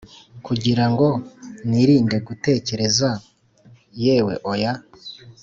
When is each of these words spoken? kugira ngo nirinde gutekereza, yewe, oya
kugira 0.45 0.85
ngo 0.91 1.07
nirinde 1.69 2.17
gutekereza, 2.27 3.09
yewe, 4.03 4.33
oya 4.51 4.73